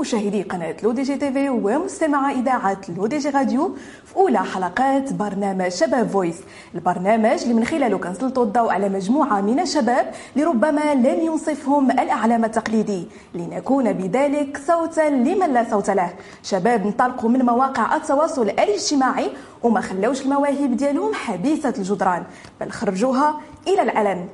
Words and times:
مشاهدي 0.00 0.42
قناة 0.42 0.76
L'ODJ 0.82 1.16
TV 1.16 1.48
ومستمع 1.48 2.30
إذاعة 2.30 2.80
L'ODJ 2.96 3.30
Radio 3.30 3.76
في 4.04 4.16
أولى 4.16 4.38
حلقات 4.38 5.12
برنامج 5.12 5.68
شباب 5.68 6.08
Voice. 6.08 6.36
البرنامج 6.74 7.42
اللي 7.42 7.54
من 7.54 7.64
خلاله 7.64 7.98
كنسلطوا 7.98 8.44
الضوء 8.44 8.70
على 8.70 8.88
مجموعة 8.88 9.40
من 9.40 9.60
الشباب 9.60 10.10
لربما 10.36 10.94
لن 10.94 11.20
ينصفهم 11.20 11.90
الإعلام 11.90 12.44
التقليدي. 12.44 13.08
لنكون 13.34 13.92
بذلك 13.92 14.60
صوتا 14.66 15.08
لمن 15.10 15.52
لا 15.52 15.66
صوت 15.70 15.90
له. 15.90 16.10
شباب 16.42 16.86
انطلقوا 16.86 17.30
من 17.30 17.42
مواقع 17.44 17.96
التواصل 17.96 18.42
الاجتماعي 18.42 19.30
وما 19.62 19.80
خلوش 19.80 20.22
المواهب 20.22 20.76
ديالهم 20.76 21.14
حبيسة 21.14 21.74
الجدران 21.78 22.22
بل 22.60 22.70
خرجوها 22.70 23.40
إلى 23.68 23.82
العلن 23.82 24.28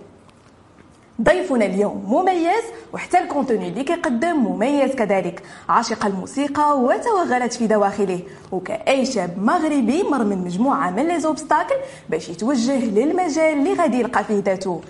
ضيفنا 1.22 1.64
اليوم 1.64 2.04
مميز 2.08 2.64
وحتى 2.92 3.18
ال 3.18 3.25
contenu 3.25 3.68
اللي 3.68 3.84
كيقدم 3.84 4.36
مميز 4.36 4.90
كذلك. 4.90 5.42
عاشق 5.68 6.06
الموسيقى 6.06 6.80
وتوغلت 6.80 7.52
في 7.52 7.66
دواخله. 7.66 8.20
وكأي 8.52 9.06
شاب 9.06 9.38
مغربي 9.38 10.02
مر 10.02 10.24
من 10.24 10.38
مجموعة 10.38 10.90
من 10.90 11.08
les 11.08 11.20
obstacles 11.20 11.74
باش 12.08 12.28
يتوجه 12.28 12.84
للمجال 12.84 13.58
اللي 13.58 13.72
غادي 13.74 14.00
يلقى 14.00 14.24
فيه 14.24 14.42
ذاته. 14.42 14.80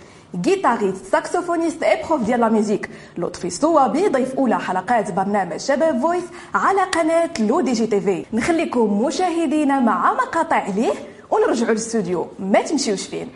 guitariste 0.41 1.04
saxophoniste 1.12 1.82
et 1.82 2.02
prof 2.09 2.23
ديال 2.23 2.41
la 2.40 2.48
musique 2.48 2.90
لطفي 3.18 3.46
الصوابي 3.46 4.09
ضيف 4.09 4.35
أولى 4.35 4.59
حلقات 4.59 5.13
برنامج 5.13 5.57
شباب 5.57 6.01
Voice 6.01 6.24
على 6.54 6.82
قناة 6.82 7.30
L'ODJ 7.40 7.87
TV 7.87 8.24
نخليكم 8.32 9.02
مشاهدينا 9.02 9.80
مع 9.80 10.13
مقاطع 10.13 10.66
ليه 10.76 10.93
ونرجعوا 11.30 11.70
للاستوديو 11.70 12.26
ما 12.38 12.63
تمشيوش 12.63 13.07
فين. 13.07 13.29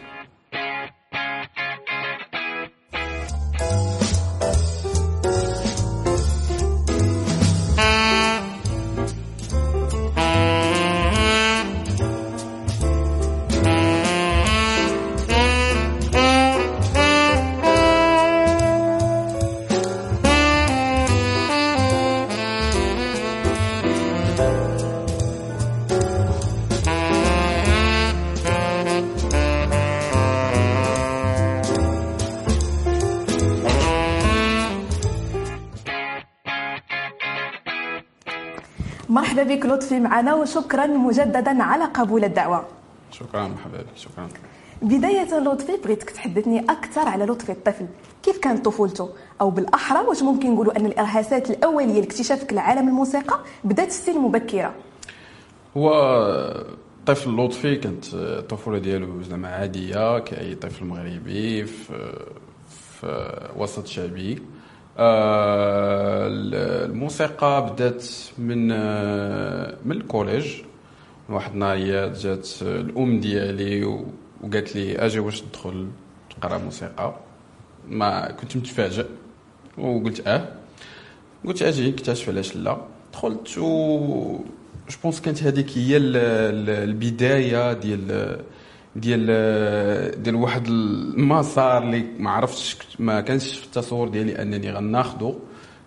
مرحبا 39.09 39.43
بك 39.43 39.67
لطفي 39.67 40.01
معنا 40.01 40.35
وشكرا 40.35 40.87
مجددا 40.87 41.63
على 41.63 41.85
قبول 41.85 42.25
الدعوة. 42.25 42.65
شكرا 43.11 43.49
مرحبا 43.49 43.79
بك 43.79 43.97
شكرا. 43.97 44.29
بداية 44.83 45.39
لطفي 45.39 45.73
بغيتك 45.85 46.11
تحدثني 46.11 46.61
أكثر 46.61 47.09
على 47.09 47.25
لطفي 47.25 47.53
الطفل 47.53 47.87
كيف 48.23 48.39
كانت 48.39 48.65
طفولته؟ 48.65 49.09
أو 49.41 49.51
بالأحرى 49.51 50.07
واش 50.07 50.23
ممكن 50.23 50.55
نقولوا 50.55 50.77
أن 50.77 50.87
الإرهاسات 50.87 51.51
الأولية 51.51 52.01
لاكتشافك 52.01 52.53
لعالم 52.53 52.89
الموسيقى 52.89 53.41
بدات 53.65 53.93
في 53.93 54.13
سن 54.13 54.19
مبكرة؟ 54.19 54.75
هو 55.77 55.91
طفل 57.07 57.31
لطفي 57.37 57.77
كانت 57.77 58.05
الطفولة 58.15 58.79
ديالو 58.79 59.23
زعما 59.23 59.49
عادية 59.49 60.19
كأي 60.19 60.55
طفل 60.55 60.85
مغربي 60.85 61.65
في, 61.65 62.13
في 63.01 63.49
وسط 63.57 63.87
شعبي. 63.87 64.43
آه، 64.99 66.29
الموسيقى 66.89 67.71
بدات 67.73 68.05
من 68.39 68.69
آه، 68.73 69.77
من 69.85 69.93
ال 69.97 70.02
collège. 70.02 70.47
واحد 71.29 71.53
النهار 71.53 72.13
جات 72.13 72.49
الأم 72.63 73.21
ديالي 73.21 73.85
وقالت 73.85 74.77
لي 74.77 74.97
أجي 74.99 75.19
واش 75.19 75.43
ندخل 75.45 75.89
تقرا 76.31 76.59
موسيقى. 76.59 77.15
ما 77.89 78.33
كنت 78.33 78.57
متفاجئ. 78.57 79.07
وقلت 79.79 80.27
آه. 80.27 80.49
قلت 81.47 81.63
أجي 81.63 81.91
نكتشف 81.91 82.29
علاش 82.29 82.57
لا. 82.57 82.77
دخلت 83.13 83.59
و 83.59 84.39
je 84.91 84.99
pense 85.03 85.21
كانت 85.21 85.43
هذيك 85.43 85.79
هي 85.79 85.97
البداية 85.97 87.73
ديال 87.73 88.39
ديال 88.97 90.23
ديال 90.23 90.35
واحد 90.35 90.67
المسار 90.67 91.83
اللي 91.83 92.05
ما 92.19 92.31
عرفتش 92.31 92.77
ما 92.99 93.21
كانش 93.21 93.59
في 93.59 93.67
التصور 93.67 94.09
ديالي 94.09 94.43
أنني 94.43 94.71
غناخذه 94.73 95.39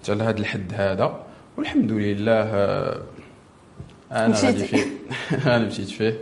حتى 0.01 0.15
لهذا 0.15 0.39
الحد 0.39 0.73
هذا 0.73 1.23
والحمد 1.57 1.91
لله 1.91 2.41
أنا 4.11 4.35
غادي 4.35 4.65
فيه. 4.65 4.85
أنا 5.55 5.65
مشيت 5.67 5.89
فيه. 5.89 6.19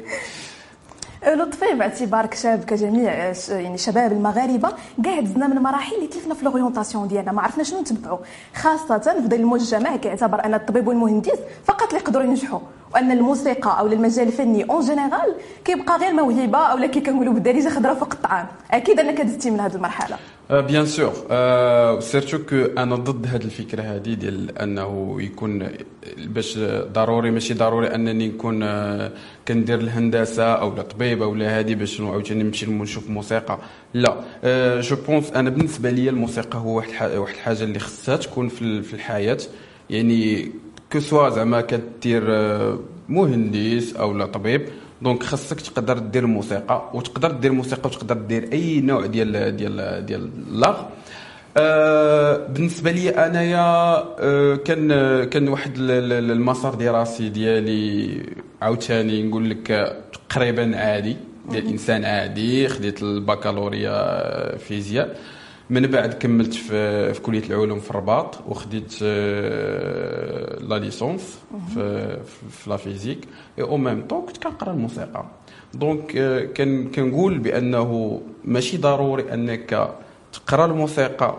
لطفي 1.27 1.73
باعتبارك 1.73 2.33
شاب 2.33 2.63
كجميع 2.63 3.33
يعني 3.49 3.77
شباب 3.77 4.11
المغاربة 4.11 4.73
كاع 5.03 5.19
دزنا 5.19 5.47
من 5.47 5.55
مراحل 5.55 5.95
اللي 5.95 6.07
تلفنا 6.07 6.33
في 6.33 6.45
l'orientation 6.45 7.07
ديالنا 7.07 7.31
ما 7.31 7.41
عرفنا 7.41 7.63
شنو 7.63 7.81
نتبعوا 7.81 8.17
خاصة 8.55 8.97
في 8.99 9.27
ذا 9.27 9.35
المجتمع 9.35 9.95
كيعتبر 9.95 10.45
أن 10.45 10.53
الطبيب 10.53 10.87
والمهندس 10.87 11.39
فقط 11.65 11.87
اللي 11.87 11.99
يقدروا 11.99 12.23
ينجحوا. 12.23 12.59
وأن 12.93 13.11
الموسيقى 13.11 13.79
أو 13.79 13.87
المجال 13.87 14.27
الفني 14.27 14.63
en 14.63 14.85
général 14.85 15.35
كيبقى 15.65 15.97
غير 15.97 16.13
موهبة 16.13 16.57
اولا 16.57 16.87
كي 16.87 16.99
كنقولوا 16.99 17.33
بالدارجه 17.33 17.69
خضره 17.69 17.93
فوق 17.93 18.13
الطعام. 18.13 18.47
أكيد 18.71 18.99
أنك 18.99 19.21
دزتي 19.21 19.51
من 19.51 19.59
هذه 19.59 19.75
المرحلة. 19.75 20.17
bien 20.49 20.85
sûr 20.85 21.13
surtout 21.99 22.37
que 22.37 22.55
أنا 22.77 22.95
ضد 22.95 23.27
هذه 23.27 23.43
الفكرة 23.43 23.81
هذه 23.81 24.13
ديال 24.13 24.57
أنه 24.57 25.17
يكون 25.19 25.69
باش 26.17 26.57
ضروري 26.93 27.31
ماشي 27.31 27.53
ضروري 27.53 27.95
أنني 27.95 28.27
نكون 28.27 28.63
uh, 28.63 29.11
كندير 29.47 29.79
الهندسة 29.79 30.43
أو 30.43 30.67
الطبيب 30.67 31.21
أو 31.21 31.33
هذه 31.33 31.75
باش 31.75 32.01
عاوتاني 32.01 32.43
نمشي 32.43 32.65
نشوف 32.65 33.09
موسيقى. 33.09 33.59
لا. 33.93 34.15
je 34.81 34.95
uh, 34.95 34.99
pense 34.99 35.31
أنا 35.31 35.49
بالنسبة 35.49 35.89
لي 35.89 36.09
الموسيقى 36.09 36.59
هو 36.59 36.77
واحد 36.77 37.11
واحد 37.11 37.35
الحاجة 37.35 37.63
اللي 37.63 37.79
خصها 37.79 38.15
تكون 38.15 38.49
في 38.49 38.93
الحياة. 38.93 39.37
يعني 39.89 40.51
que 40.91 40.99
ce 40.99 41.09
soit 41.09 41.29
زعما 41.29 41.61
كدير 41.61 42.23
مهندس 43.09 43.95
أو 43.95 44.17
لا 44.17 44.25
طبيب 44.25 44.61
donc 45.01 45.23
خاصك 45.23 45.61
تقدر 45.61 45.97
دير 45.97 46.23
الموسيقى 46.23 46.89
وتقدر 46.93 47.31
دير 47.31 47.51
الموسيقى 47.51 47.89
وتقدر 47.89 48.15
دير 48.17 48.49
اي 48.53 48.81
نوع 48.81 49.05
ديال 49.05 49.55
ديال 49.57 50.05
ديال 50.05 50.29
l'art 50.47 50.77
آه 51.57 52.47
بالنسبة 52.47 52.91
لي 52.91 53.09
أنايا 53.09 53.59
آه 54.19 54.55
كان 54.55 54.87
كان 55.23 55.47
واحد 55.47 55.73
المسار 55.77 56.73
دراسي 56.75 57.29
ديالي 57.29 58.19
عاوتاني 58.61 59.23
نقول 59.23 59.49
لك 59.49 59.97
تقريبا 60.29 60.77
عادي 60.77 61.17
ديال 61.51 61.67
إنسان 61.67 62.05
عادي 62.05 62.67
خديت 62.67 63.03
البكالوريا 63.03 64.57
فيزياء. 64.57 65.17
من 65.69 65.87
بعد 65.87 66.13
كملت 66.13 66.53
في, 66.53 67.13
في 67.13 67.21
كلية 67.21 67.43
العلوم 67.49 67.79
في 67.79 67.89
الرباط 67.89 68.39
وخديت 68.47 68.93
آه، 69.03 70.59
la 70.59 70.75
licence 70.79 71.39
في, 71.73 72.17
في 72.49 72.69
la 72.69 72.77
physique. 72.77 73.19
au 73.61 73.77
même 73.77 74.07
temps 74.07 74.21
كنت 74.25 74.37
كنقرا 74.43 74.71
الموسيقى. 74.71 75.25
donc 75.73 76.15
آه، 76.17 76.45
كان 76.45 76.91
كنقول 76.91 77.37
بأنه 77.37 78.21
ماشي 78.45 78.77
ضروري 78.77 79.33
أنك 79.33 79.89
تقرأ 80.33 80.65
الموسيقى 80.65 81.35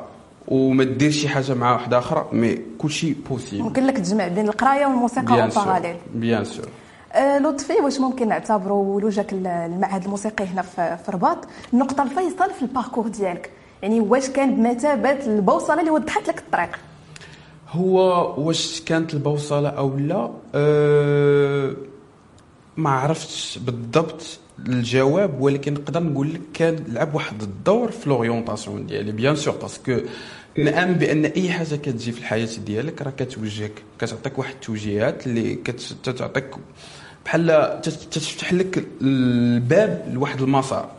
وما 0.49 0.85
دير 0.85 1.11
شي 1.11 1.29
حاجة 1.29 1.55
مع 1.55 1.73
واحدة 1.73 1.99
أخرى 1.99 2.29
mais 2.32 2.59
كلشي 2.79 3.15
possible 3.15 3.62
ممكن 3.62 3.87
لك 3.87 3.97
تجمع 3.97 4.29
بين 4.29 4.49
القراية 4.49 4.87
والموسيقى 4.87 5.41
en 5.43 5.49
parallèle 5.49 5.97
bien 6.15 6.44
sûr 6.44 6.67
لطفي 7.41 7.73
واش 7.73 8.00
ممكن 8.00 8.29
نعتبروا 8.29 8.94
ولوجك 8.94 9.32
المعهد 9.32 10.05
الموسيقي 10.05 10.44
هنا 10.44 10.62
في 10.62 11.09
الرباط 11.09 11.38
النقطه 11.73 12.03
الفيصل 12.03 12.50
في 12.50 12.62
ال 12.62 12.68
parcours 12.68 13.09
ديالك؟ 13.09 13.50
يعني 13.82 14.00
واش 14.00 14.29
كان 14.31 14.56
بمثابه 14.56 15.27
البوصلة 15.27 15.81
اللي 15.81 15.91
وضحت 15.91 16.29
لك 16.29 16.38
الطريق؟ 16.38 16.79
هو 17.71 18.35
واش 18.38 18.81
كانت 18.81 19.15
البوصلة 19.15 19.69
أو 19.69 19.97
لا؟ 19.99 20.31
أه 20.55 21.77
ما 22.77 22.91
عرفتش 22.91 23.59
بالضبط 23.59 24.38
الجواب 24.69 25.41
ولكن 25.41 25.75
نقدر 25.75 26.03
نقول 26.03 26.35
لك 26.35 26.41
كان 26.55 26.85
لعب 26.88 27.15
واحد 27.15 27.43
الدور 27.43 27.91
في 27.91 28.09
l'orientation 28.09 28.87
ديالي 28.87 29.12
bien 29.12 29.37
sûr 29.37 29.55
parce 29.56 29.81
que 29.81 29.97
نأمن 30.59 30.94
بأن 30.94 31.25
أي 31.25 31.50
حاجة 31.50 31.75
كتجي 31.77 32.12
في 32.12 32.19
الحياة 32.19 32.49
ديالك 32.67 33.03
راه 33.03 33.11
كتوجهك 33.11 33.73
كتعطيك 33.99 34.38
واحد 34.38 34.55
التوجيهات 34.55 35.27
اللي 35.27 35.55
كتعطيك 35.55 36.50
بحال 37.25 37.81
تفتح 38.11 38.53
لك 38.53 38.85
الباب 39.03 40.12
لواحد 40.15 40.43
المسار. 40.43 40.91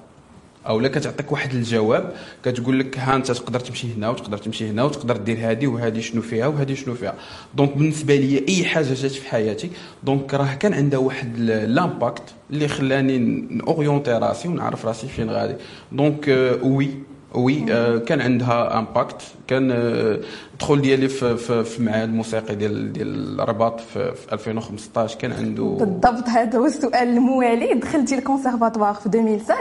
أو 0.68 0.80
لا 0.80 0.88
كتعطيك 0.88 1.32
واحد 1.32 1.54
الجواب 1.54 2.14
كتقول 2.46 2.80
لك 2.80 3.00
ها 3.00 3.16
أنت 3.16 3.32
تقدر 3.32 3.60
تمشي 3.60 3.94
هنا 3.94 4.10
وتقدر 4.10 4.38
تمشي 4.38 4.70
هنا 4.70 4.84
وتقدر 4.84 5.18
دير 5.18 5.38
هذه 5.52 5.68
وهذه 5.68 6.00
شنو 6.00 6.22
فيها 6.22 6.48
وهذه 6.48 6.74
شنو 6.74 6.94
فيها. 6.96 7.14
donc 7.56 7.78
بالنسبة 7.78 8.16
لي 8.16 8.46
أي 8.50 8.66
حاجة 8.66 8.94
جات 8.94 9.12
في 9.12 9.30
حياتي 9.30 9.70
donc 10.04 10.34
راه 10.34 10.54
كان 10.54 10.74
عندها 10.74 11.00
واحد 11.00 11.40
l'impact 11.40 12.24
اللي 12.50 12.68
خلاني 12.68 13.18
ن 13.52 13.58
orienter 13.58 14.12
راسي 14.12 14.48
ونعرف 14.48 14.86
راسي 14.86 15.08
فين 15.08 15.30
غادي. 15.30 15.56
donc 15.92 16.28
oui 16.64 16.90
oui 17.36 17.60
كان 18.00 18.22
عندها 18.22 18.80
impact 18.80 19.22
كان 19.48 19.72
آه، 19.72 20.20
الدخول 20.54 20.82
ديالي 20.82 21.08
في 21.08 21.38
في, 21.38 21.64
في 21.64 21.80
المعهد 21.80 22.10
الموسيقي 22.10 22.56
ديال 22.56 22.94
ديال 22.94 23.42
الرباط 23.42 23.80
في, 23.80 24.14
في 24.16 24.34
2015 24.34 25.18
كان 25.20 25.32
عنده 25.32 25.64
بالضبط 25.64 26.30
هذا 26.30 26.60
هو 26.60 26.66
السؤال 26.66 27.08
الموالي. 27.10 27.74
دخلتي 27.74 28.16
الكونسيرفاتوار 28.16 28.94
في 28.94 29.06
2005 29.06 29.56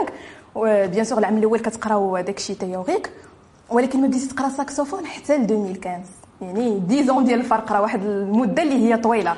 و 0.55 0.65
bien 0.65 1.03
sûr 1.03 1.17
العام 1.19 1.37
الأول 1.37 1.59
كتقراو 1.59 2.19
داك 2.19 2.37
الشيء 2.37 2.55
théorique 2.55 3.09
ولكن 3.69 4.01
ما 4.01 4.07
بديتي 4.07 4.27
تقرا 4.27 4.49
ساكسوفون 4.49 5.05
حتى 5.05 5.37
ل 5.37 5.41
2015 5.41 6.01
يعني 6.41 6.81
10 6.89 7.21
ديال 7.21 7.39
الفرق 7.39 7.71
راه 7.71 7.81
واحد 7.81 8.03
المدة 8.03 8.63
اللي 8.63 8.75
هي 8.89 8.97
طويلة. 8.97 9.35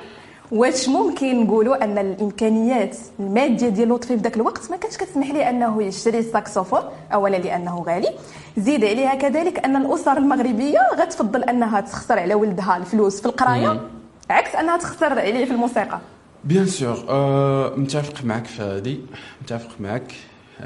واش 0.52 0.90
ممكن 0.90 1.44
نقولوا 1.44 1.84
أن 1.84 1.98
الإمكانيات 1.98 2.98
المادية 3.20 3.70
ديال 3.70 3.90
لطفي 3.90 4.18
في 4.18 4.24
ذاك 4.24 4.36
الوقت 4.36 4.72
ما 4.72 4.78
كانتش 4.78 4.98
كتسمح 4.98 5.32
ليه 5.32 5.50
أنه 5.50 5.84
يشتري 5.84 6.20
الساكسوفون 6.20 6.80
أولا 7.14 7.38
لأنه 7.38 7.84
غالي. 7.88 8.10
زيد 8.58 8.84
عليها 8.86 9.16
كذلك 9.16 9.66
أن 9.66 9.76
الأسر 9.76 10.18
المغربية 10.18 10.80
غتفضل 10.96 11.44
أنها 11.44 11.82
تخسر 11.82 12.20
على 12.20 12.34
ولدها 12.34 12.78
الفلوس 12.78 13.20
في 13.20 13.26
القراية 13.26 13.82
عكس 14.30 14.56
أنها 14.56 14.78
تخسر 14.78 15.20
عليه 15.20 15.46
في 15.46 15.52
الموسيقى. 15.52 16.00
بيان 16.44 16.66
سور 16.68 17.06
أه 17.10 17.74
متفق 17.76 18.24
معك 18.26 18.46
في 18.46 18.62
هذه 18.62 18.98
متفق 19.42 19.70
معك. 19.80 20.14
100% 20.60 20.64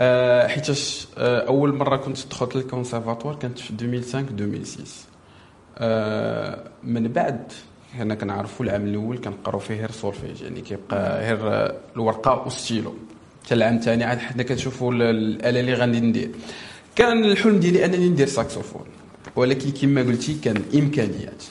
أه 0.00 0.46
حيتاش 0.46 1.08
أه 1.18 1.46
أول 1.48 1.74
مرة 1.74 1.96
كنت 1.96 2.26
دخلت 2.30 2.56
للكونسيرفاتوار 2.56 3.34
كانت 3.34 3.58
في 3.58 3.70
2005 3.70 4.18
2006 4.20 4.84
أه 5.78 6.64
من 6.84 7.08
بعد 7.08 7.52
حنا 7.98 8.14
كنعرفوا 8.14 8.66
العام 8.66 8.86
الأول 8.86 9.18
كنقراو 9.18 9.58
فيه 9.58 9.74
غير 9.74 9.90
سولفيج 9.90 10.42
يعني 10.42 10.60
كيبقى 10.60 11.20
غير 11.20 11.72
الورقة 11.96 12.42
والستيلو. 12.44 12.94
حتى 13.44 13.54
العام 13.54 13.76
الثاني 13.76 14.04
عاد 14.04 14.18
حنا 14.18 14.42
كنشوفوا 14.42 14.92
الاله 14.92 15.60
اللي 15.60 15.74
غادي 15.74 16.00
ندير 16.00 16.30
كان 16.96 17.24
الحلم 17.24 17.58
ديالي 17.60 17.84
أنني 17.84 18.08
ندير 18.08 18.26
ساكسوفون 18.26 18.84
ولكن 19.36 19.70
كما 19.70 20.02
قلتي 20.02 20.34
كان 20.44 20.62
إمكانيات. 20.74 21.42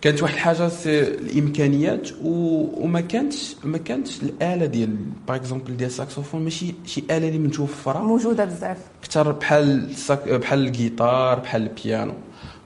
كانت 0.00 0.22
واحد 0.22 0.34
الحاجة 0.34 0.70
الإمكانيات 0.86 2.08
وما 2.22 3.00
كانتش 3.00 3.56
ما 3.64 3.78
كانتش 3.78 4.22
الآلة 4.22 4.66
ديال 4.66 4.96
par 5.28 5.36
exemple 5.36 5.76
ديال 5.76 5.88
الساكسوفون 5.90 6.44
ماشي 6.44 6.74
شي 6.86 7.00
آلة 7.10 7.28
اللي 7.28 7.38
متوفره 7.38 7.98
موجودة 7.98 8.44
بزاف. 8.44 8.78
أكثر 9.04 9.32
بحال 9.32 9.88
بحال 10.26 10.66
الجيتار 10.66 11.38
بحال 11.38 11.62
البيانو. 11.62 12.14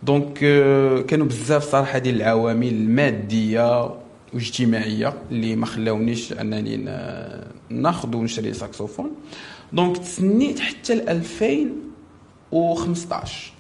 donc 0.03 0.39
كانوا 1.07 1.27
بزاف 1.27 1.71
صراحة 1.71 1.99
ديال 1.99 2.17
العوامل 2.17 2.69
المادية 2.69 3.91
واجتماعيه 4.35 5.13
اللي 5.31 5.57
ما 5.57 5.67
خلاونيش 5.67 6.33
أنني 6.33 6.77
ناخذ 7.69 8.17
ونشري 8.17 8.53
saxophone. 8.53 9.11
donc 9.73 9.97
تسنيت 9.99 10.61
حتى 10.61 10.95
ل 10.95 11.09
2015 11.09 13.54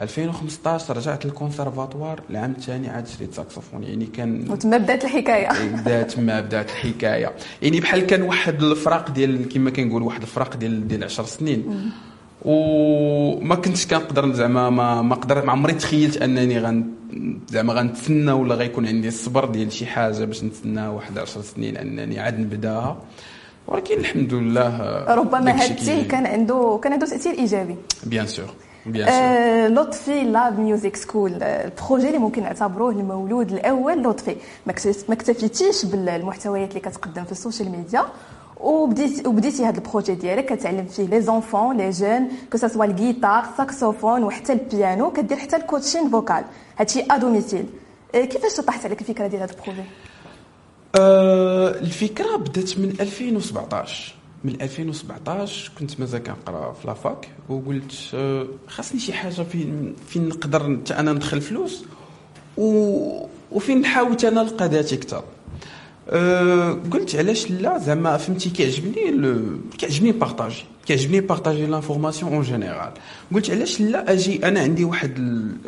2015 0.00 0.96
رجعت 0.96 1.26
للكونسرفاتوار 1.26 2.20
العام 2.30 2.50
الثاني 2.50 2.88
عاد 2.88 3.06
شريت 3.06 3.34
ساكسوفون 3.34 3.82
يعني 3.82 4.06
كان 4.06 4.50
وتما 4.50 4.78
بدات 4.78 5.04
الحكاية 5.04 5.48
بدات 5.76 6.18
ما 6.18 6.40
بدات 6.40 6.70
الحكاية. 6.70 7.32
يعني 7.62 7.80
بحال 7.80 8.06
كان 8.06 8.22
واحد 8.22 8.62
الفراق 8.62 9.10
ديال 9.10 9.48
كما 9.48 9.70
كنقول 9.70 10.02
واحد 10.02 10.22
الفراق 10.22 10.56
ديال 10.56 10.88
ديال 10.88 11.04
10 11.04 11.24
سنين. 11.24 11.90
وما 12.42 13.54
كنتش 13.54 13.86
كنقدر 13.86 14.32
زعما 14.32 14.70
ما 14.70 15.02
ما 15.02 15.14
قدر 15.14 15.44
ما 15.44 15.52
عمري 15.52 15.72
تخيلت 15.72 16.16
أنني 16.22 16.58
غن 16.58 16.84
زعما 17.48 17.72
غنتسنى 17.72 18.32
ولا 18.32 18.54
غيكون 18.54 18.86
عندي 18.86 19.08
الصبر 19.08 19.44
ديال 19.44 19.72
شي 19.72 19.86
حاجة 19.86 20.24
باش 20.24 20.44
نتسنى 20.44 20.86
واحد 20.86 21.18
10 21.18 21.42
سنين 21.42 21.76
أنني 21.76 22.20
عاد 22.20 22.40
نبداها. 22.40 22.96
ولكن 23.66 23.98
الحمد 23.98 24.34
لله 24.34 25.04
ربما 25.14 25.50
هذا 25.50 26.02
كان 26.02 26.26
عنده 26.26 26.80
كان 26.82 26.92
عنده 26.92 27.06
تأثير 27.06 27.32
إيجابي. 27.32 27.76
bien 28.06 28.26
sûr. 28.26 28.54
لطفي 29.68 30.24
Lab 30.24 30.58
Music 30.60 30.96
School 30.96 31.42
ال 31.42 31.51
projet 31.51 32.06
اللي 32.06 32.18
ممكن 32.18 32.42
نعتبروه 32.42 32.90
المولود 32.90 33.52
الأول 33.52 34.02
لطفي. 34.02 34.36
ما 34.66 35.14
اكتفيتيش 35.14 35.84
بالمحتويات 35.84 36.68
اللي 36.68 36.80
كتقدم 36.80 37.24
في 37.24 37.32
ال 37.32 37.37
social 37.37 37.70
media. 37.70 38.04
وبديتي 38.60 39.28
وبديتي 39.28 39.64
هذا 39.64 39.78
ال 39.78 39.83
projet 39.83 40.14
ديالك. 40.14 40.46
كتعلم 40.52 40.86
فيه 40.86 41.06
les 41.06 41.20
enfants 41.20 41.76
les 41.76 41.90
jeunes 41.90 42.28
que 42.52 42.58
ce 42.58 42.67
soit 42.67 42.84
الجيتار 42.84 43.44
ساكسوفون 43.56 44.24
وحتى 44.24 44.52
البيانو. 44.52 45.10
كدير 45.10 45.38
حتى 45.38 45.56
ال 45.56 45.62
coaching 45.62 46.10
vocal 46.10 46.44
هادشي 46.78 47.04
à 47.10 47.16
domicile 47.16 47.66
كيفاش 48.12 48.60
طاحت 48.60 48.84
عليك 48.84 49.00
الفكرة 49.00 49.26
ديال 49.26 49.42
هذا 49.42 49.52
ال 49.52 49.56
projet؟ 49.56 49.82
أه 50.96 51.68
الفكرة 51.68 52.36
بدات 52.36 52.78
من 52.78 52.96
2017 53.00 54.14
من 54.44 54.56
2017 54.62 55.72
كنت 55.78 56.00
مازال 56.00 56.22
كنقرا 56.22 56.72
في 56.72 56.86
la 56.86 57.03
fac 57.03 57.28
وقلت 57.48 57.92
أه 58.14 58.46
خاصني 58.68 59.00
شي 59.00 59.12
حاجة 59.12 59.42
فين 59.42 59.94
فين 60.08 60.28
نقدر 60.28 60.78
حتى 60.82 60.94
أنا 60.94 61.12
ندخل 61.12 61.40
فلوس 61.40 61.84
و 62.56 63.26
وفين 63.52 63.80
نحاول 63.80 64.16
أنا 64.24 64.42
نلقى 64.42 64.68
ذاتي 64.68 64.94
أكثر 64.94 65.24
أه 66.08 66.78
قلت 66.90 67.16
علاش 67.16 67.50
لا 67.50 67.78
زعما 67.78 68.16
فهمتي 68.16 68.50
كيعجبني 68.50 69.32
كيعجبني 69.78 70.12
partager 70.12 70.64
كيعجبني 70.86 71.20
partager 71.20 71.66
l'information 71.66 72.32
en 72.32 72.42
général 72.42 72.92
قلت 73.34 73.50
علاش 73.50 73.80
لا 73.80 74.12
أجي 74.12 74.48
أنا 74.48 74.60
عندي 74.60 74.84
واحد. 74.84 75.10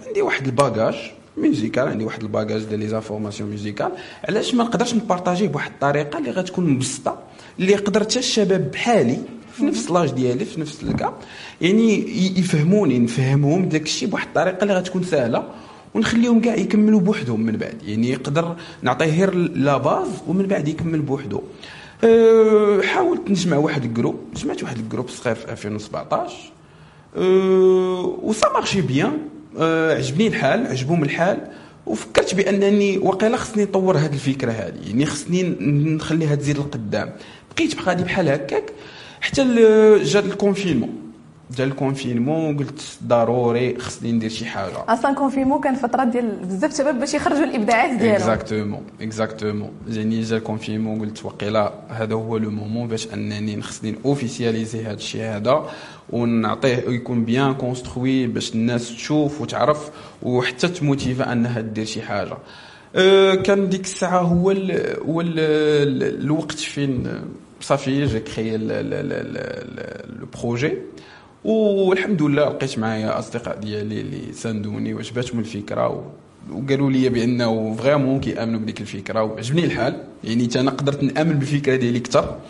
عندي 0.06 0.22
واحد 0.22 0.46
ال 0.46 0.53
bagage 0.53 0.94
musical 1.36 1.88
عندي 1.88 2.04
واحد 2.04 2.22
ال 2.22 2.28
bagage 2.28 2.62
ديال 2.62 2.80
les 2.80 2.88
informations 2.88 3.48
musicales 3.48 3.92
علاش 4.28 4.54
ما 4.54 4.64
نقدرش 4.64 4.94
ن 4.94 5.00
partager 5.00 5.43
ه 5.43 5.48
بواحد 5.48 5.70
الطريقة 5.70 6.18
اللي 6.18 6.30
غتكون 6.30 6.70
مبسطة 6.70 7.18
اللي 7.58 7.72
يقدر 7.72 8.00
حتى 8.00 8.18
الشباب 8.18 8.70
بحالي 8.70 9.18
في 9.52 9.64
نفس 9.64 9.90
l'âge 9.90 10.10
ديالي 10.10 10.44
في 10.44 10.60
نفس 10.60 10.82
ال 10.82 10.90
cas 10.90 11.14
يعني 11.60 12.04
يفهموني 12.38 12.98
نفهمهم 12.98 13.68
داك 13.68 13.82
الشيء 13.82 14.08
بواحد 14.08 14.26
الطريقة 14.26 14.62
اللي 14.62 14.74
غتكون 14.74 15.02
سهلة 15.02 15.48
ونخليهم 15.94 16.40
كاع 16.40 16.54
يكملوا 16.54 17.00
بوحدهم 17.00 17.40
من 17.40 17.56
بعد. 17.56 17.82
يعني 17.86 18.10
يقدر 18.10 18.56
نعطيه 18.82 19.06
غير 19.06 19.34
la 19.34 19.76
base 19.76 20.08
ومن 20.28 20.46
بعد 20.46 20.68
يكمل 20.68 21.00
بوحده 21.00 21.40
أه 22.04 22.80
حاولت 22.82 23.30
نجمع 23.30 23.56
واحد 23.56 23.84
ال 23.84 23.89
groupe 23.89 24.16
جمعت 24.36 24.62
واحد 24.62 24.78
ال 24.78 24.83
groupe 24.83 25.08
صغير 25.08 25.34
في 25.36 25.52
2017 25.52 26.32
أه 27.16 28.18
و 28.22 28.31
ça 28.31 28.48
marchait 28.54 28.80
bien 28.80 29.18
أه 29.58 29.94
عجبني 29.96 30.26
الحال 30.26 30.66
عجبهم 30.66 31.02
الحال. 31.02 31.38
وفكرت 31.86 32.34
بأنني 32.34 32.98
واقيلا 32.98 33.36
خصني 33.36 33.62
نطور 33.62 33.96
هذه 33.98 34.12
الفكرة 34.12 34.52
هذه 34.52 34.74
يعني 34.86 35.06
خصني 35.06 35.42
نخليها 35.60 36.34
تزيد 36.34 36.58
لقدام. 36.58 37.12
بقيت 37.56 37.76
بغادي 37.76 38.02
بحال 38.02 38.28
هكاك 38.28 38.72
حتى 39.20 39.44
جا 40.04 40.20
ال 40.20 40.27
confinement 40.27 41.04
جا 41.56 41.64
ال 41.64 41.72
confinement 41.72 42.58
قلت 42.58 42.98
ضروري 43.06 43.78
خصني 43.78 44.12
ندير 44.12 44.30
شي 44.30 44.44
حاجة. 44.46 44.84
أصلا 44.88 45.10
ال 45.10 45.15
confinement 45.15 45.60
كان 45.60 45.74
فترة 45.74 46.04
ديال 46.04 46.36
بزاف 46.44 46.72
الشباب 46.72 47.00
باش 47.00 47.14
يخرجوا 47.14 47.44
الإبداعات 47.44 47.90
ديالهم. 47.90 48.14
exactement 48.14 48.82
exactement 49.00 49.70
جاني 49.88 50.20
جا 50.20 50.36
ال 50.36 50.42
confinement 50.42 51.00
قلت 51.00 51.24
وقيلا 51.24 51.72
هذا 51.88 52.14
هو 52.14 52.36
le 52.36 52.50
moment 52.50 52.88
باش 52.88 53.08
أنني 53.14 53.62
خصني 53.62 53.94
officialiser 54.04 54.82
هذا 54.82 54.94
الشيء 54.94 55.22
هذا 55.22 55.70
ونعطيه 56.10 56.84
يكون 56.88 57.24
bien 57.24 57.54
construit 57.54 58.26
باش 58.26 58.54
الناس 58.54 58.88
تشوف 58.88 59.40
وتعرف 59.40 59.90
وحتى 60.22 60.68
ت 60.68 60.77
motiva 60.77 61.32
أنها 61.32 61.60
دير 61.60 61.84
شي 61.84 62.02
حاجة. 62.02 62.36
أه 62.96 63.34
كان 63.34 63.68
ديك 63.68 63.84
الساعة 63.84 64.20
هو 64.20 64.50
ال 64.50 64.96
هو 65.08 65.20
ال 65.20 65.38
الوقت 66.24 66.58
فين؟ 66.58 67.08
صافي 67.64 68.06
j'ai 68.06 68.20
créé 68.20 68.56
le 68.56 70.26
projet. 70.42 70.78
والحمد 71.44 72.22
لله 72.22 72.48
لقيت 72.48 72.78
معايا 72.78 73.18
أصدقاء 73.18 73.58
ديالي 73.58 74.00
اللي 74.00 74.32
ساندوني 74.32 74.94
وعجباتهم 74.94 75.38
الفكرة 75.40 76.04
وقالوا 76.52 76.90
لي 76.90 77.08
بأنه 77.08 77.76
vraiment 77.76 78.20
كيأمنوا 78.20 78.60
بديك 78.60 78.80
الفكرة 78.80 79.22
وعجبني 79.22 79.64
الحال. 79.64 80.04
يعني 80.24 80.48
أنا 80.56 80.70
قدرت 80.70 81.02
نأمن 81.02 81.38
بالفكرة 81.38 81.76
ديالي 81.76 81.98
أكثر 81.98 82.40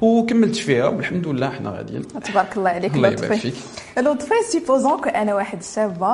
وكملت 0.00 0.56
فيها 0.56 0.86
والحمد 0.86 1.26
لله 1.26 1.50
حنا 1.50 1.70
غاديين. 1.70 2.02
تبارك 2.02 2.56
الله 2.56 2.70
عليك 2.70 2.94
الله 2.94 3.08
يبارك 3.08 3.34
فيك. 3.34 3.54
لطفي 3.98 4.34
supposons 4.50 5.00
que 5.00 5.08
أنا 5.08 5.34
واحد 5.34 5.62
شابة 5.62 6.06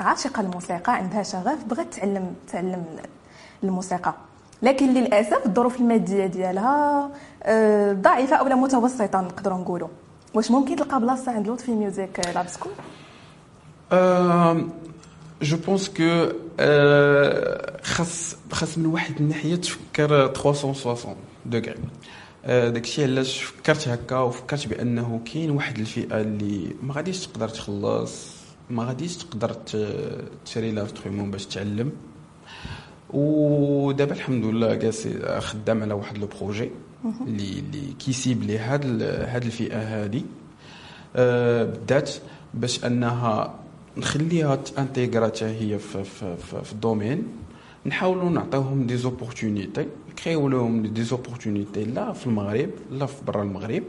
عاشقة 0.00 0.40
الموسيقى 0.40 0.96
عندها 0.96 1.22
شغف 1.22 1.64
بغات 1.70 1.94
تعلم 1.94 2.34
تعلم 2.52 2.84
الموسيقى. 3.64 4.14
لكن 4.64 4.94
للأسف 4.94 5.46
الظروف 5.46 5.80
المادية 5.80 6.26
ديالها 6.26 7.10
ضعيفة 7.92 8.36
أو 8.36 8.44
متوسطة 8.44 9.20
نقدروا 9.20 9.58
نقولوا. 9.58 9.88
واش 10.34 10.50
ممكن 10.50 10.76
تلقى 10.76 11.00
بلاصة 11.00 11.32
عند 11.32 11.48
لطفي 11.48 11.70
Music 11.70 12.20
Lab 12.34 12.46
School 12.48 12.72
je 15.42 15.56
pense 15.66 15.88
que 15.88 16.28
خاص 17.82 18.36
خاص 18.52 18.78
من 18.78 18.86
واحد 18.86 19.14
الناحية 19.20 19.56
تفكر 19.56 20.08
360 20.28 21.16
دوغري 21.46 21.74
داكشي 22.46 23.02
علاش 23.04 23.42
فكرت 23.42 23.88
هكا 23.88 24.18
وفكرت 24.18 24.68
بأنه 24.68 25.20
كاين 25.32 25.50
واحد 25.50 25.78
الفئة 25.78 26.20
اللي 26.20 26.76
ما 26.82 26.94
غاديش 26.94 27.26
تقدر 27.26 27.48
تخلص 27.48 28.26
ما 28.70 28.84
غاديش 28.84 29.16
تقدر 29.16 29.56
تشري 30.44 30.70
l'instrument 30.70 31.30
باش 31.30 31.46
تعلم. 31.46 31.92
ودابا 33.14 34.12
الحمد 34.12 34.44
لله 34.44 34.74
جالس 34.74 35.08
خدام 35.38 35.82
على 35.82 35.94
واحد 35.94 36.18
le 36.18 36.28
projet 36.40 36.70
اللي 37.26 37.58
اللي 37.58 37.92
كي 37.98 38.13
cibler 38.13 38.58
هاد 38.58 39.02
هاد 39.02 39.44
الفئة 39.44 39.78
هذه 39.78 40.22
آه، 41.16 41.64
بالذات 41.64 42.10
باش 42.54 42.84
أنها 42.84 43.54
نخليها 43.96 44.56
ت 44.56 44.65
intégra 44.65 45.26
حتى 45.26 45.44
هي 45.44 45.78
في, 45.78 46.04
في, 46.04 46.36
في, 46.36 46.64
في 46.64 46.72
ال 46.72 46.78
domaine. 46.78 47.22
نحاولوا 47.86 48.30
نعطيوهم 48.30 48.86
des 48.86 48.96
opportunités 48.96 49.86
نكريو 50.10 50.48
لهم 50.48 50.82
des 50.82 51.02
opportunités 51.02 51.84
لا 51.84 52.12
في 52.12 52.26
المغرب 52.26 52.70
لا 52.90 53.06
في 53.06 53.24
برا 53.26 53.42
المغرب. 53.42 53.82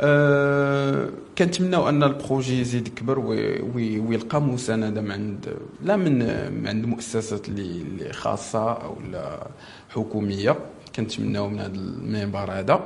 أه 0.00 1.10
كنتمناو 1.38 1.88
أن 1.88 2.02
ال 2.02 2.10
projet 2.10 2.60
يزيد 2.60 2.86
يكبر 2.86 3.18
ويلقى 3.74 4.42
مساندة 4.42 5.00
من 5.00 5.10
عند 5.10 5.56
لا 5.82 5.96
من 5.96 6.66
عند 6.66 6.84
مؤسسات 6.84 7.48
اللي 7.48 8.12
خاصة 8.12 8.72
أو 8.72 8.96
لا 9.12 9.46
حكومية. 9.88 10.56
كنتمناو 10.96 11.48
من 11.48 11.58
هذا 11.58 11.74
المنبر 11.74 12.50
هذا. 12.52 12.80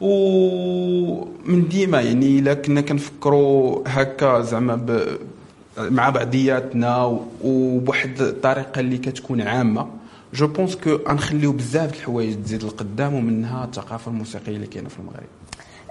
ومن 0.00 1.68
ديما 1.68 2.00
يعني 2.00 2.38
إلا 2.38 2.54
كنا 2.54 2.80
كنفكروا 2.80 3.82
هكا 3.86 4.40
زعما 4.40 5.06
مع 5.78 6.10
بعضياتنا 6.10 7.20
وبواحد 7.44 8.20
الطريقة 8.20 8.80
اللي 8.80 8.98
كتكون 8.98 9.40
عامة. 9.40 9.86
je 10.34 10.46
pense 10.46 10.76
que 10.76 10.90
غنخليو 11.08 11.52
بزاف 11.52 11.90
د 11.90 11.94
الحوايج 11.94 12.42
تزيد 12.42 12.62
لقدام 12.64 13.14
ومنها 13.14 13.64
الثقافة 13.64 14.10
الموسيقية 14.10 14.56
اللي 14.56 14.66
كاينة 14.66 14.88
في 14.88 14.98
المغرب. 14.98 15.26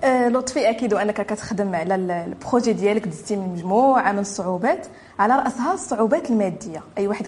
لطفي 0.03 0.69
أكيد 0.69 0.93
وانك 0.93 1.21
كتخدم 1.21 1.75
على 1.75 1.95
ال 1.95 2.06
projet 2.06 2.73
ديالك 2.73 3.07
دزتي 3.07 3.35
من 3.35 3.49
مجموعه 3.49 4.11
من 4.11 4.19
الصعوبات 4.19 4.87
على 5.19 5.35
رأسها 5.35 5.73
الصعوبات 5.73 6.29
المادية. 6.29 6.83
أي 6.97 7.07
واحد 7.07 7.27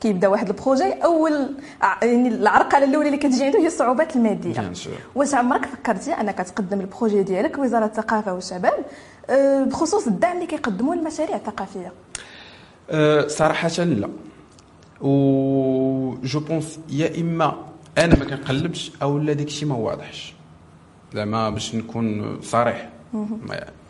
كيبدأ 0.00 0.28
واحد 0.28 0.48
ال 0.48 0.54
projet 0.54 0.92
أول 0.92 1.54
يعني 2.02 2.28
العرقلة 2.28 2.84
الأولى 2.84 3.06
اللي 3.06 3.18
كتجي 3.18 3.44
عنده 3.44 3.58
هي 3.58 3.66
الصعوبات 3.66 4.16
المادية. 4.16 4.72
واش 5.14 5.34
عمرك 5.34 5.66
فكرتي 5.66 6.12
أنك 6.12 6.38
تقدم 6.38 6.80
ال 6.80 6.86
projet 6.86 7.22
ديالك؟ 7.22 7.58
وزارة 7.58 7.84
الثقافة 7.84 8.34
والشباب 8.34 8.84
أه 9.30 9.64
بخصوص 9.64 10.06
الدعم 10.06 10.36
اللي 10.36 10.46
كيقدموه 10.46 10.94
المشاريع 10.94 11.36
الثقافية. 11.36 11.92
أه 12.90 13.26
صراحة 13.26 13.68
لا. 13.68 14.08
و 15.00 16.14
je 16.22 16.40
pense 16.40 16.78
يا 16.88 17.20
إما 17.20 17.56
أنا 17.98 18.18
ما 18.18 18.24
كنقلبش 18.24 18.92
أو 19.02 19.18
لا 19.18 19.32
داكشي 19.32 19.66
ما 19.66 19.74
واضحش. 19.74 20.34
زعما 21.14 21.50
باش 21.50 21.74
نكون 21.74 22.38
صريح. 22.42 22.88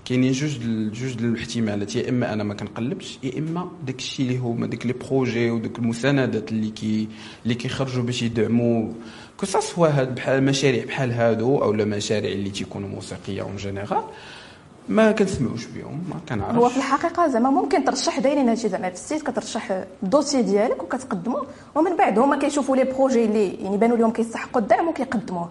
كاينين 0.04 0.32
جوج 0.32 0.58
جوج 0.92 1.24
الاحتمالات 1.24 1.96
يا 1.96 2.08
إما 2.08 2.32
أنا 2.32 2.44
ما 2.44 2.54
كنقلبش 2.54 3.18
يا 3.22 3.38
إما 3.38 3.68
داك 3.86 3.98
الشيء 3.98 4.26
اللي 4.26 4.38
هما 4.38 4.66
داك 4.66 4.86
les 4.86 4.92
projets 4.92 5.50
وداك 5.50 5.78
المساندات 5.78 6.52
اللي 6.52 6.70
كي 6.70 7.08
اللي 7.44 7.54
كيخرجوا 7.54 8.02
باش 8.02 8.22
يدعموا 8.22 8.88
que 9.36 9.46
ce 9.46 9.60
soit 9.60 9.88
هاد 9.88 10.14
بحال 10.14 10.44
مشاريع 10.44 10.84
بحال 10.84 11.12
هادو 11.12 11.58
أو 11.62 11.72
لا 11.72 11.84
مشاريع 11.84 12.32
اللي 12.32 12.50
تيكونوا 12.50 12.88
موسيقية 12.88 13.42
en 13.42 13.56
général 13.56 14.02
ما 14.88 15.12
كنسمعوش 15.12 15.66
بهم 15.66 16.04
ما 16.10 16.20
كنعرفش. 16.28 16.56
هو 16.58 16.68
في 16.68 16.76
الحقيقة 16.76 17.28
زعما 17.28 17.50
ممكن 17.50 17.84
ترشح 17.84 18.20
دايرين 18.20 18.48
هادشي 18.48 18.68
زعما 18.68 18.88
في 18.88 18.94
ال 18.94 19.00
site 19.00 19.22
كترشح 19.22 19.84
ال 20.02 20.07
dossier 20.07 20.42
ديالك 20.42 20.82
وكتقدمه 20.82 21.42
ومن 21.74 21.96
بعد 21.96 22.18
هما 22.18 22.38
كيشوفوا 22.38 22.76
les 22.76 22.84
projets 22.84 23.24
اللي 23.24 23.48
يعني 23.54 23.76
بانوا 23.76 23.96
لهم 23.96 24.10
كيستحقوا 24.12 24.60
الدعم 24.62 24.88
وكيقدموه 24.88 25.50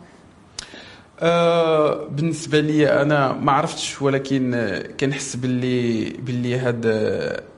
آه 1.21 2.07
بالنسبة 2.07 2.59
لي 2.59 3.01
أنا 3.01 3.33
ما 3.33 3.51
عرفتش 3.51 4.01
ولكن 4.01 4.73
كنحس 4.99 5.35
باللي 5.35 6.09
باللي 6.09 6.55
هاد 6.55 6.85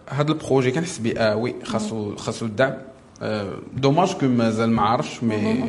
هاد 0.09 0.29
ال 0.29 0.35
projet 0.35 0.71
كنحس 0.71 0.97
بي 0.97 1.19
آه 1.19 1.35
oui 1.35 1.55
خاصو 1.63 2.15
خاصو 2.15 2.45
الدعم. 2.45 2.73
آه 3.21 3.53
dommage 3.73 4.13
que 4.13 4.25
مازال 4.25 4.69
ما 4.69 4.81
عرفتش 4.81 5.23
مي 5.23 5.63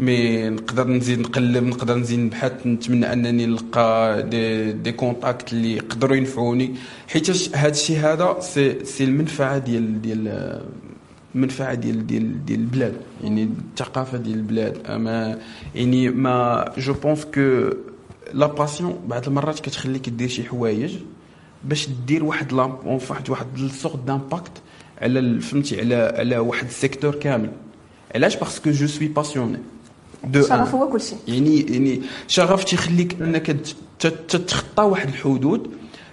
مي 0.00 0.48
نقدر 0.48 0.88
نزيد 0.88 1.20
نقلب 1.20 1.64
نقدر 1.64 1.96
نزيد 1.96 2.18
نبحث. 2.18 2.66
نتمنى 2.66 3.12
أنني 3.12 3.46
نلقى 3.46 4.22
des, 4.22 4.72
des 4.72 4.92
contacts 4.92 5.52
اللي 5.52 5.76
يقدروا 5.76 6.16
ينفعوني. 6.16 6.74
حيت 7.08 7.56
هذا 7.56 7.70
الشيء 7.70 7.98
هذا 7.98 8.36
سي 8.40 8.84
سي 8.84 9.04
المنفعة 9.04 9.58
ديال 9.58 10.02
ديال 10.02 10.62
المنفعه 11.34 11.74
ديال 11.74 12.06
ديال 12.06 12.44
ديال 12.44 12.60
البلاد. 12.60 12.94
يعني 13.22 13.50
الثقافة 13.72 14.18
ديال 14.18 14.38
البلاد. 14.38 14.86
أما 14.86 15.38
يعني 15.74 16.08
mais 16.08 16.64
je 16.78 16.94
pense 16.94 17.24
que 17.24 17.70
la 18.32 18.46
passion 18.46 19.00
بعض 19.06 19.26
المرات 19.26 19.60
كتخليك 19.60 20.08
دير 20.08 20.28
شي 20.28 20.44
حوايج 20.44 20.94
باش 21.64 21.88
دير 22.06 22.24
واحد 22.24 22.52
واحد 22.52 23.30
واحد 23.30 23.46
ال 23.58 23.64
sorte 23.64 23.96
d'impact 23.96 24.52
على 25.00 25.40
فهمتي 25.40 25.80
على 25.80 25.94
على 25.94 26.38
واحد 26.38 26.66
ال 26.66 26.72
secteur 26.72 27.14
كامل. 27.14 27.50
علاش؟ 28.14 28.36
parce 28.36 28.57
que 28.57 28.70
je 28.70 28.86
suis 28.86 29.08
passionné 29.08 29.58
de 30.24 30.42
شغف 30.42 30.74
هو 30.74 30.88
كل 30.88 31.00
شيء 31.00 31.18
يعني 31.28 31.60
يعني 31.60 32.02
شغف 32.28 32.64
تيخليك 32.64 33.16
إنك 33.22 33.56
تتخطى 33.98 34.82
واحد 34.82 35.08
الحدود 35.08 35.70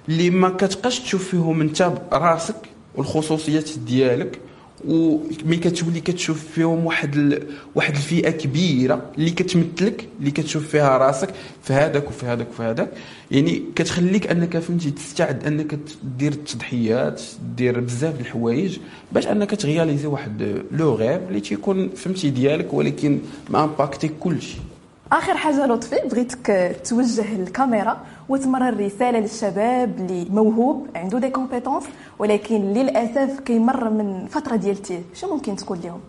اللي 0.10 0.30
ما 0.30 0.50
كتبقاش 0.50 1.00
تشوف 1.00 1.30
فيهم 1.30 1.62
انت 1.62 1.92
راسك 2.12 2.56
والخصوصيات 2.96 3.70
ديالك. 3.80 4.40
وملي 4.86 5.58
كتولي 5.58 6.02
كتشوف 6.02 6.44
فيهم 6.48 6.86
واحد 6.86 7.16
ال... 7.16 7.48
واحد 7.76 7.96
الفئة 7.96 8.30
كبيرة 8.30 9.12
اللي 9.18 9.32
كتمثلك 9.32 10.08
اللي 10.20 10.32
كتشوف 10.32 10.68
فيها 10.68 10.98
راسك 10.98 11.30
في 11.64 11.74
هذاك 11.74 12.08
وفي 12.08 12.26
هذاك 12.26 12.50
وفي 12.50 12.64
هذاك. 12.64 12.90
يعني 13.32 13.64
كتخليك 13.76 14.28
أنك 14.28 14.58
فهمتي 14.58 14.92
تستعد 14.92 15.48
أنك 15.48 15.80
دير 16.18 16.32
التضحيات 16.32 17.22
دير 17.58 17.80
بزاف 17.80 18.16
د 18.18 18.20
الحوايج 18.20 18.78
باش 19.12 19.28
أنك 19.28 19.52
تغياليزي 19.52 20.08
واحد 20.08 20.64
le 20.72 20.94
rêve 20.94 21.22
اللي 21.28 21.40
تيكون 21.40 21.90
فهمتي 21.90 22.30
ديالك 22.30 22.74
ولكن 22.74 23.20
mais 23.50 23.64
impacter 23.64 24.08
كلشي. 24.08 24.58
آخر 25.12 25.38
حاجة 25.38 25.66
لطفي 25.66 25.96
بغيتك 26.12 26.76
توجه 26.90 27.36
الكاميرا 27.36 28.06
وتمرر 28.30 28.86
رسالة 28.86 29.20
للشباب 29.20 29.96
اللي 30.00 30.26
موهوب 30.30 30.88
عنده 30.96 31.20
des 31.20 31.30
compétences 31.30 31.84
ولكن 32.20 32.74
للأسف 32.74 33.40
كيمر 33.40 33.90
من 33.90 34.28
فترة 34.28 34.56
ديال 34.56 34.78
شنو 35.14 35.36
ممكن 35.36 35.56
تقول 35.56 35.80
لهم؟ 35.84 36.00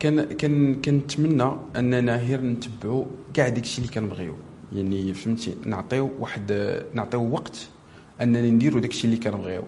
كان 0.00 0.22
كان 0.22 0.74
كنتمنى 0.74 1.50
أننا 1.76 2.16
غير 2.16 2.40
نتبعوا 2.40 3.04
كاع 3.34 3.48
داكشي 3.48 3.82
اللي 3.82 3.92
كنبغيو. 3.92 4.34
يعني 4.72 5.14
فهمتي 5.14 5.56
نعطيو 5.64 6.10
واحد 6.20 6.76
نعطيو 6.94 7.30
وقت 7.32 7.68
اننا 8.20 8.40
نديروا 8.40 8.80
داكشي 8.80 9.06
اللي 9.06 9.16
كنبغيو. 9.16 9.62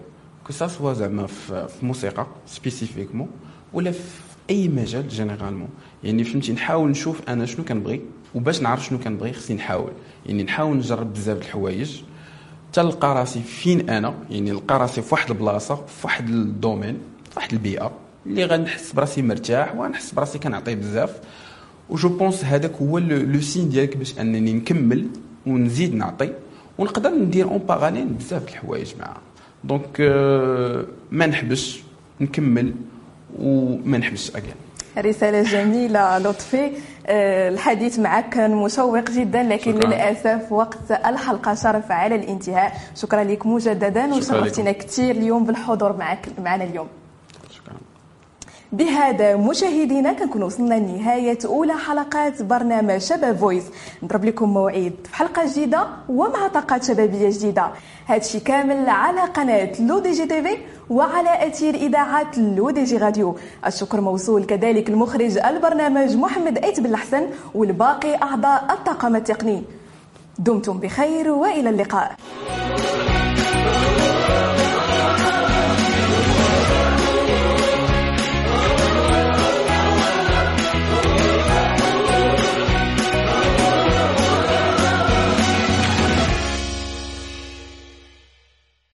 que 0.47 0.53
ce 0.53 0.66
soit 0.66 0.93
زعما 0.93 1.27
في 1.27 1.67
الموسيقى 1.81 2.27
spécifiquement 2.45 3.29
ولا 3.73 3.91
في 3.91 4.32
أي 4.49 4.67
مجال 4.67 5.07
généralement 5.07 5.69
يعني 6.03 6.23
فهمتي 6.23 6.53
نحاول 6.53 6.89
نشوف 6.89 7.21
أنا 7.29 7.45
شنو 7.45 7.65
كنبغي 7.65 8.01
وباش 8.35 8.61
نعرف 8.61 8.85
شنو 8.85 8.99
كنبغي 8.99 9.33
خصني 9.33 9.57
نحاول. 9.57 9.91
يعني 10.25 10.43
نحاول 10.43 10.77
نجرب 10.77 11.13
بزاف 11.13 11.37
الحوايج. 11.37 12.01
تلقى 12.73 13.15
راسي 13.15 13.39
فين 13.39 13.89
أنا؟ 13.89 14.13
يعني 14.29 14.51
نلقى 14.51 14.79
راسي 14.79 15.01
في 15.01 15.13
واحد 15.13 15.29
البلاصة 15.29 15.75
في 15.75 16.07
واحد 16.07 16.29
ال 16.29 16.38
domaine 16.38 16.97
في 17.31 17.37
واحد 17.37 17.53
البيئة 17.53 17.91
اللي 18.25 18.45
غنحس 18.45 18.91
براسي 18.91 19.21
مرتاح 19.21 19.75
ونحس 19.75 20.11
براسي 20.11 20.39
كنعطي 20.39 20.75
بزاف. 20.75 21.19
و 21.89 21.96
je 21.96 22.09
pense 22.09 22.45
هذاك 22.45 22.75
هو 22.81 22.97
le 22.97 23.41
signe 23.41 23.69
ديالك 23.69 23.97
باش 23.97 24.19
أنني 24.19 24.53
نكمل 24.53 25.07
ونزيد 25.45 25.95
نعطي. 25.95 26.33
ونقدر 26.77 27.09
ندير 27.09 27.45
en 27.45 27.57
parallèle 27.57 28.05
بزاف 28.05 28.43
د 28.43 28.47
الحوايج 28.47 28.93
معاه. 28.99 29.17
donc 29.63 30.01
ما 31.11 31.25
نحبش 31.25 31.83
نكمل 32.21 32.73
وما 33.39 33.97
نحبش 33.97 34.31
اكان 34.35 34.55
رسالة 34.97 35.41
جميلة 35.41 36.17
لطفي. 36.17 36.71
آه، 37.07 37.49
الحديث 37.49 37.99
معك 37.99 38.29
كان 38.29 38.55
مشوق 38.55 39.09
جدا 39.11 39.43
لكن 39.43 39.75
شكرا. 39.75 39.87
للأسف 39.87 40.51
وقت 40.51 40.91
الحلقة 40.91 41.53
شرف 41.53 41.91
على 41.91 42.15
الانتهاء. 42.15 42.73
شكرا 42.95 43.23
لك 43.23 43.45
مجددا 43.45 44.13
وشرفتنا 44.13 44.71
كثير 44.71 45.11
اليوم 45.15 45.43
بالحضور 45.43 45.97
معك 45.97 46.27
معنا 46.43 46.63
اليوم. 46.63 46.87
بهذا 48.71 49.35
مشاهدينا 49.35 50.13
كنكون 50.13 50.43
وصلنا 50.43 50.75
لنهاية 50.75 51.37
أولى 51.45 51.73
حلقات 51.73 52.41
برنامج 52.41 52.97
Chabab 52.97 53.37
Voice. 53.37 53.63
نضرب 54.03 54.25
لكم 54.25 54.49
موعد 54.49 54.93
في 55.03 55.15
حلقة 55.15 55.51
جديدة 55.51 55.87
ومع 56.09 56.47
طاقات 56.47 56.83
شبابية 56.83 57.29
جديدة. 57.29 57.67
هادشي 58.07 58.39
كامل 58.39 58.89
على 58.89 59.21
قناة 59.21 59.81
L'ODJ 59.81 60.25
TV. 60.25 60.57
وعلى 60.89 61.47
أثير 61.47 61.75
إذاعة 61.75 62.39
لو 62.39 62.69
دي 62.69 62.83
جي 62.83 62.97
راديو. 62.97 63.35
الشكر 63.65 64.01
موصول 64.01 64.43
كذلك 64.43 64.89
المخرج 64.89 65.37
البرنامج 65.37 66.15
محمد 66.15 66.57
أيت 66.57 66.79
بالحسن 66.79 67.27
والباقي 67.55 68.15
أعضاء 68.15 68.65
الطاقم 68.69 69.15
التقني. 69.15 69.63
دمتم 70.39 70.79
بخير 70.79 71.31
وإلى 71.31 71.69
اللقاء. 71.69 72.15